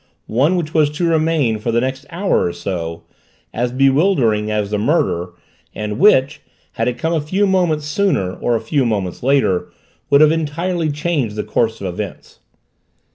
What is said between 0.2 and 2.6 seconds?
One which was to remain, for the next hour or